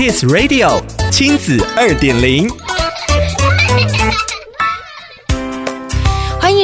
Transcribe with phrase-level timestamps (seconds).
[0.00, 2.48] Kiss Radio 亲子二点零。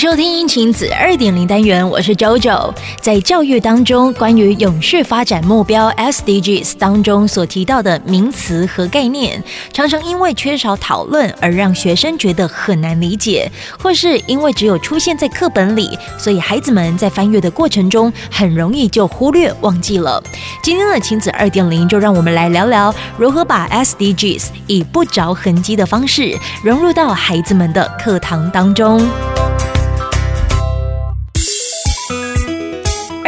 [0.00, 2.72] 收听亲子二点零单元，我是 JoJo。
[3.02, 9.44] 在教育当中，关于永续发展目标 SDGs 当中所提到的名词和概念，
[9.74, 20.22] 常常因为缺少讨论而让学生觉得很难理解，或是因为只有出现在课本里，所以孩子们在翻阅的过程中很容易就忽略忘记了。
[20.62, 29.06] 今天的亲子二点零，就让我们来聊聊如何把 SDGs 以不着痕迹的方式融入到孩子们的课堂当中。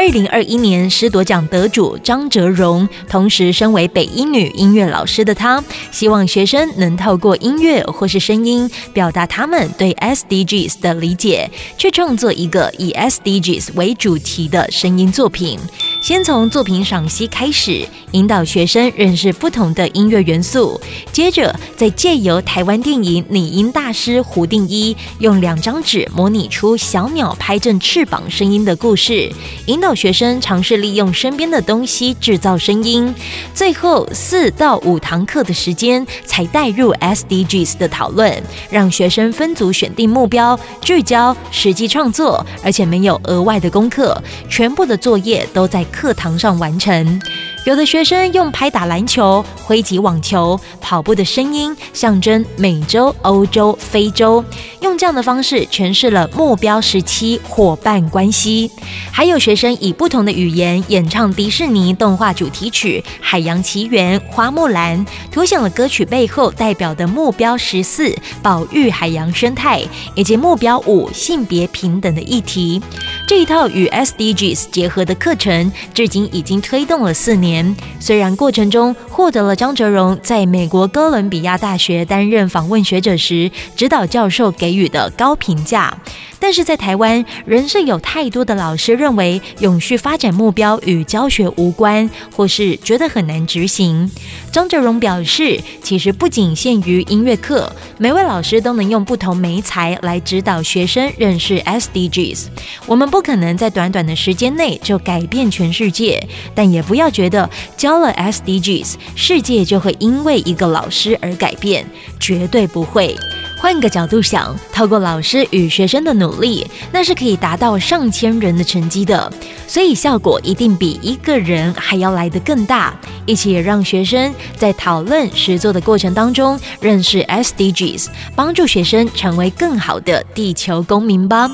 [0.02, 5.62] 二零二一年师铎奖得主张哲荣，同时身为北一女音乐老师的他，
[5.92, 11.48] 希望学生能透过音乐或是声音，表达他们对 SDGs 的理解，
[11.78, 15.56] 去创作一个以 SDGs 为主题的声音作品。
[16.00, 20.80] 先从作品赏析开始，引导学生认识不同的音乐元素，
[21.12, 29.30] 接着再借由台湾电影拟音大师胡定一，用两张纸模拟出小鸟拍振翅膀声音的故事，
[29.66, 33.14] 引导学生尝试利用身边的东西制造声音。
[33.54, 47.20] 最后四到五堂课的时间才带入 SDGs 的讨论，让学生分组选定目标，聚焦实际创作，而且没有额外的功课，全部的作业都在课堂上完成。
[47.64, 54.44] 有的学生用拍打篮球、挥击网球、跑步的声音，象征美洲、欧洲、非洲，
[54.80, 58.68] 用这样的方式诠释了目标时期伙伴关系。
[59.12, 69.80] 还有学生以不同的语言演唱迪士尼动画主题曲《海洋奇缘》《花木兰》，凸显了歌曲背后代表的目标十四保育海洋生态，
[70.16, 72.82] 以及目标五性别平等的议题。
[73.26, 77.74] 这一套与 SDGs 结合的课程，至今已经推动了四年。
[77.98, 85.96] 虽然过程中获得了张哲荣在美国哥伦比亚大学担任访问学者时，指导教授给予的高评价。
[86.42, 94.10] 但是在台湾，仍是有太多的老师认为永续发展目标与教学无关，或是觉得很难执行。
[94.50, 102.46] 张哲荣表示，其实不仅限于音乐课，每位老师都能用不同媒材来指导学生认识 SDGs。
[102.86, 106.26] 我们不可能在短短的时间内就改变全世界，
[106.56, 111.86] 但也不要觉得教了 SDGs，世界就会因为一个老师而改变，
[112.18, 113.16] 绝对不会。
[113.62, 119.32] 换个角度想，透过老师与学生的努力，那是可以达到上千人的成绩的，
[119.68, 122.92] 所以效果一定比一个人还要来得更大。
[123.24, 131.48] 一起让学生在讨论实作的过程当中认识 SDGs，帮助学生成为更好的地球公民吧。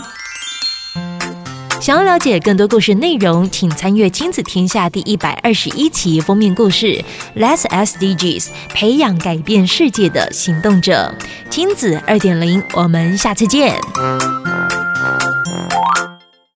[1.88, 7.02] 想要了解更多故事内容，请参阅《亲子天下》第一百二十一期封面故事
[7.34, 11.10] Less SDGs”，培养改变世界的行动者。
[11.48, 13.74] 亲子二点零，我们下次见。